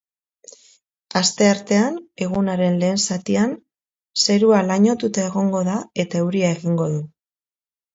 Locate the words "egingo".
6.61-6.95